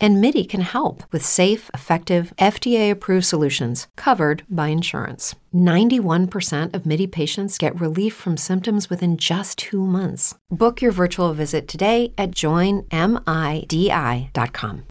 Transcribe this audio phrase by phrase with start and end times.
[0.00, 5.34] And MIDI can help with safe, effective, FDA approved solutions covered by insurance.
[5.54, 10.34] 91% of MIDI patients get relief from symptoms within just two months.
[10.50, 12.82] Book your virtual visit today at joinmidi.com.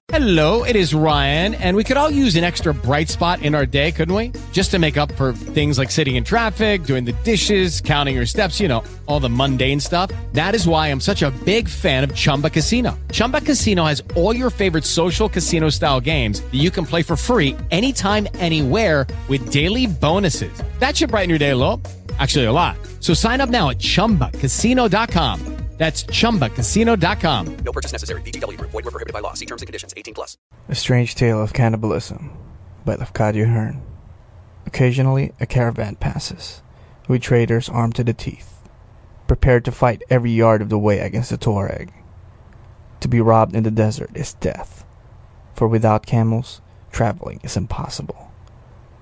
[0.10, 3.66] Hello, it is Ryan, and we could all use an extra bright spot in our
[3.66, 4.32] day, couldn't we?
[4.52, 8.26] Just to make up for things like sitting in traffic, doing the dishes, counting your
[8.26, 10.10] steps, you know, all the mundane stuff.
[10.34, 12.98] That is why I'm such a big fan of Chumba Casino.
[13.12, 17.16] Chumba Casino has all your favorite social casino style games that you can play for
[17.16, 20.64] free anytime, anywhere with daily bonuses.
[20.80, 21.80] That should brighten your day a little.
[22.20, 22.78] Actually, a lot.
[23.00, 25.40] So sign up now at chumbacasino.com.
[25.78, 27.58] That's chumbacasino.com.
[27.64, 28.22] No purchase necessary.
[28.24, 28.72] VGW Group.
[28.72, 29.34] Void were prohibited by law.
[29.36, 29.94] See terms and conditions.
[29.96, 30.36] 18 plus.
[30.70, 32.36] A Strange Tale of Cannibalism
[32.84, 33.84] by Lafcadio Hearn.
[34.66, 36.64] Occasionally, a caravan passes,
[37.08, 38.68] with traders armed to the teeth,
[39.28, 41.92] prepared to fight every yard of the way against the Tuareg.
[43.02, 44.84] To be robbed in the desert is death,
[45.58, 48.32] for without camels, traveling is impossible.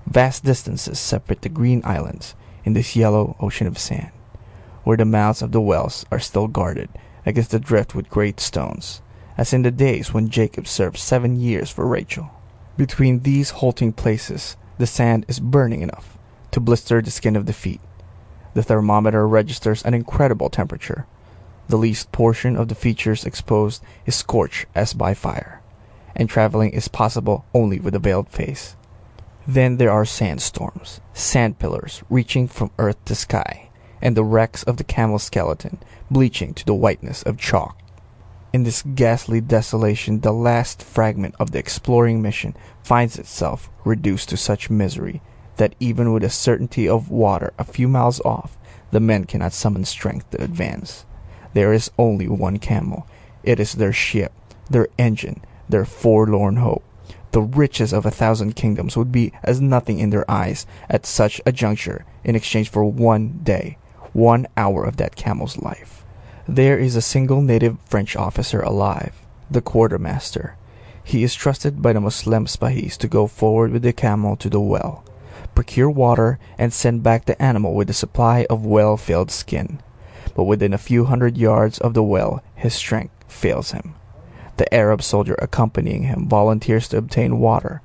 [0.06, 4.10] Vast distances separate the green islands in this yellow ocean of sand,
[4.82, 6.88] where the mouths of the wells are still guarded
[7.26, 9.02] against the drift with great stones,
[9.36, 12.30] as in the days when Jacob served seven years for Rachel.
[12.78, 16.16] Between these halting places the sand is burning enough
[16.52, 17.80] to blister the skin of the feet.
[18.54, 21.06] The thermometer registers an incredible temperature.
[21.68, 25.55] The least portion of the features exposed is scorched as by fire,
[26.16, 28.74] and traveling is possible only with a veiled face.
[29.46, 33.68] Then there are sandstorms, sand pillars reaching from earth to sky,
[34.02, 35.78] and the wrecks of the camel skeleton
[36.10, 37.78] bleaching to the whiteness of chalk.
[38.52, 44.36] In this ghastly desolation the last fragment of the exploring mission finds itself reduced to
[44.36, 45.20] such misery
[45.56, 48.56] that even with the certainty of water a few miles off,
[48.90, 51.04] the men cannot summon strength to advance.
[51.54, 53.06] There is only one camel.
[53.42, 54.32] It is their ship,
[54.70, 56.84] their engine, their forlorn hope.
[57.32, 61.40] The riches of a thousand kingdoms would be as nothing in their eyes at such
[61.44, 63.76] a juncture in exchange for one day,
[64.12, 66.04] one hour of that camel's life.
[66.48, 70.56] There is a single native French officer alive, the quartermaster.
[71.04, 74.60] He is trusted by the Moslem Spahis to go forward with the camel to the
[74.60, 75.04] well,
[75.54, 79.80] procure water, and send back the animal with a supply of well filled skin.
[80.34, 83.94] But within a few hundred yards of the well his strength fails him.
[84.56, 87.82] The Arab soldier accompanying him volunteers to obtain water,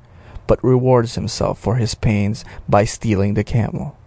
[0.47, 3.97] but rewards himself for his pains by stealing the camel.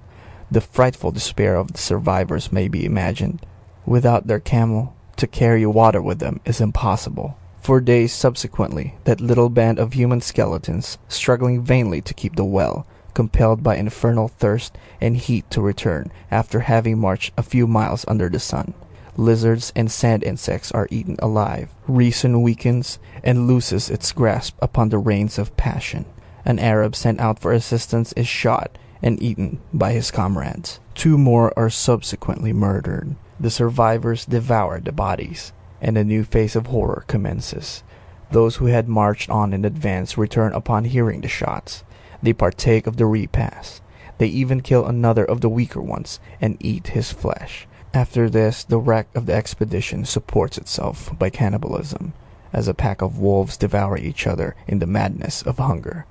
[0.51, 3.45] The frightful despair of the survivors may be imagined.
[3.87, 7.37] Without their camel, to carry water with them is impossible.
[7.61, 12.87] For days subsequently that little band of human skeletons, struggling vainly to keep the well,
[13.15, 18.29] compelled by infernal thirst and heat to return after having marched a few miles under
[18.29, 18.75] the sun.
[19.17, 21.71] Lizards and sand insects are eaten alive.
[21.87, 26.05] Reason weakens and loses its grasp upon the reins of passion.
[26.45, 30.81] An Arab sent out for assistance is shot and eaten by his comrades.
[30.95, 33.15] Two more are subsequently murdered.
[33.39, 37.83] The survivors devour the bodies, and a new phase of horror commences.
[38.31, 41.85] Those who had marched on in advance return upon hearing the shots.
[42.23, 43.83] They partake of the repast.
[44.19, 47.67] They even kill another of the weaker ones and eat his flesh.
[47.95, 52.13] After this, the wreck of the expedition supports itself by cannibalism,
[52.53, 56.05] as a pack of wolves devour each other in the madness of hunger.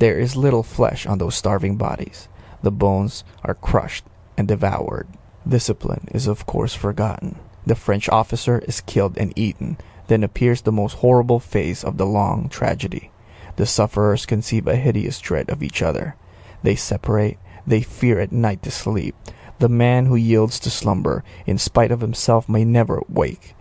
[0.00, 2.26] There is little flesh on those starving bodies.
[2.64, 4.04] The bones are crushed
[4.36, 5.06] and devoured.
[5.46, 7.36] Discipline is of course forgotten.
[7.64, 9.78] The French officer is killed and eaten.
[10.08, 13.12] Then appears the most horrible phase of the long tragedy.
[13.54, 16.16] The sufferers conceive a hideous dread of each other.
[16.64, 17.38] They separate.
[17.64, 19.14] They fear at night to sleep.
[19.58, 23.54] The man who yields to slumber, in spite of himself, may never wake.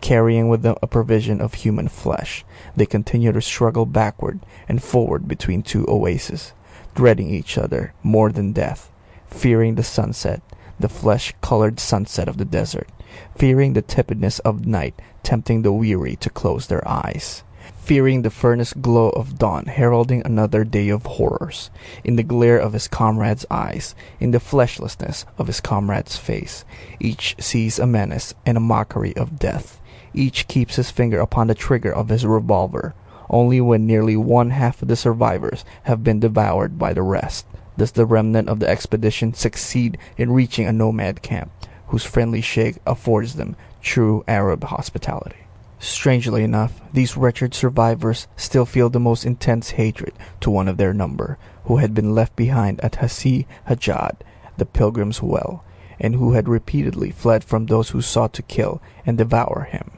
[0.00, 5.28] Carrying with them a provision of human flesh, they continue to struggle backward and forward
[5.28, 6.52] between two oases,
[6.94, 8.90] dreading each other more than death,
[9.26, 10.42] fearing the sunset,
[10.80, 12.88] the flesh-colored sunset of the desert,
[13.36, 17.44] fearing the tepidness of night tempting the weary to close their eyes,
[17.82, 21.70] fearing the furnace glow of dawn heralding another day of horrors,
[22.04, 26.64] in the glare of his comrade's eyes, in the fleshlessness of his comrade's face,
[27.00, 29.80] each sees a menace and a mockery of death.
[30.14, 32.94] Each keeps his finger upon the trigger of his revolver.
[33.30, 37.46] Only when nearly one half of the survivors have been devoured by the rest
[37.78, 41.50] does the remnant of the expedition succeed in reaching a nomad camp,
[41.88, 45.41] whose friendly sheikh affords them true Arab hospitality.
[45.84, 50.94] Strangely enough, these wretched survivors still feel the most intense hatred to one of their
[50.94, 54.18] number, who had been left behind at Hasi Hajjad,
[54.58, 55.64] the pilgrim's well,
[55.98, 59.90] and who had repeatedly fled from those who sought to kill and devour him.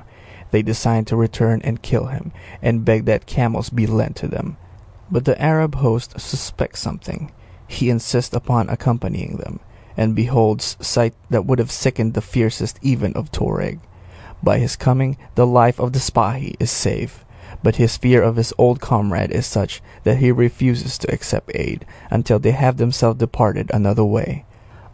[0.53, 2.33] They decide to return and kill him,
[2.63, 4.57] and beg that camels be lent to them.
[5.11, 7.31] But the Arab host suspects something.
[7.69, 9.61] He insists upon accompanying them,
[9.99, 13.81] and beholds sight that would have sickened the fiercest even of Tuareg.
[14.45, 17.25] By his coming the life of the Spahi is saved,
[17.63, 21.87] but his fear of his old comrade is such that he refuses to accept aid
[22.11, 24.45] until they have themselves departed another way.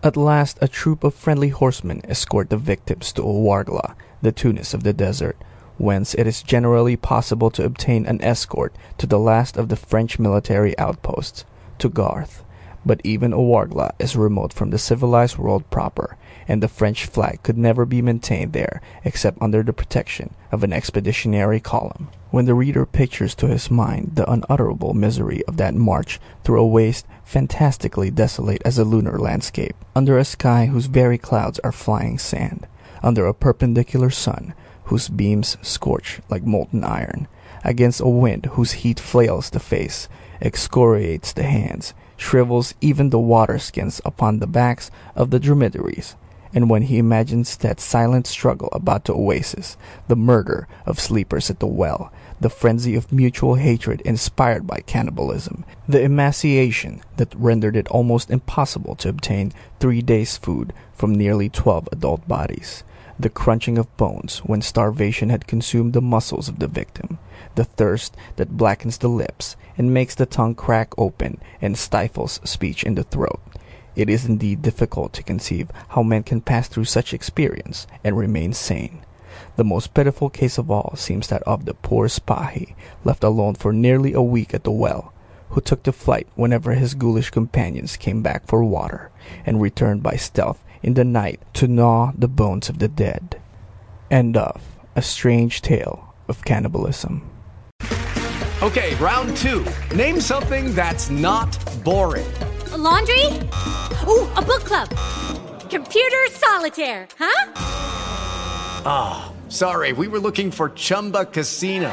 [0.04, 4.84] At last a troop of friendly horsemen escort the victims to Ouargla, the Tunis of
[4.84, 5.36] the desert,
[5.78, 10.20] whence it is generally possible to obtain an escort to the last of the French
[10.20, 11.44] military outposts,
[11.78, 12.44] to Garth.
[12.84, 16.16] But even Ouargla is remote from the civilized world proper,
[16.48, 20.72] and the French flag could never be maintained there except under the protection of an
[20.72, 22.08] expeditionary column.
[22.30, 26.66] When the reader pictures to his mind the unutterable misery of that march through a
[26.66, 32.18] waste fantastically desolate as a lunar landscape, under a sky whose very clouds are flying
[32.18, 32.66] sand,
[33.02, 34.54] under a perpendicular sun
[34.84, 37.28] whose beams scorch like molten iron,
[37.62, 40.08] against a wind whose heat flails the face,
[40.40, 46.16] excoriates the hands, shrivels even the water skins upon the backs of the dromedaries,
[46.52, 49.76] and when he imagines that silent struggle about the oasis,
[50.08, 55.64] the murder of sleepers at the well, the frenzy of mutual hatred inspired by cannibalism,
[55.88, 61.88] the emaciation that rendered it almost impossible to obtain three days' food from nearly twelve
[61.92, 62.82] adult bodies,
[63.22, 67.18] the crunching of bones when starvation had consumed the muscles of the victim,
[67.54, 72.84] the thirst that blackens the lips and makes the tongue crack open and stifles speech
[72.84, 73.40] in the throat.
[73.96, 78.52] It is indeed difficult to conceive how men can pass through such experience and remain
[78.52, 79.04] sane.
[79.56, 82.74] The most pitiful case of all seems that of the poor Spahi,
[83.04, 85.12] left alone for nearly a week at the well,
[85.50, 89.10] who took to flight whenever his ghoulish companions came back for water,
[89.44, 93.40] and returned by stealth in the night to gnaw the bones of the dead.
[94.10, 94.62] End of
[94.96, 97.28] A Strange Tale of Cannibalism.
[98.62, 99.64] Okay, round two.
[99.94, 102.30] Name something that's not boring.
[102.72, 103.24] A laundry?
[104.06, 104.88] Ooh, a book club.
[105.70, 107.52] Computer solitaire, huh?
[108.84, 111.92] Ah, oh, sorry, we were looking for Chumba Casino.